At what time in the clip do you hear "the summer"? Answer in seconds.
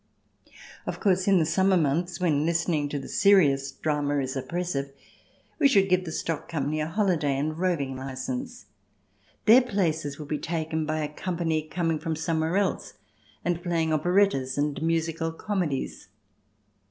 1.37-1.77